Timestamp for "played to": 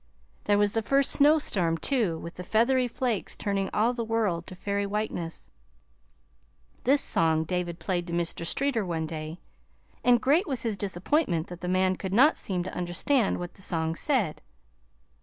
7.77-8.13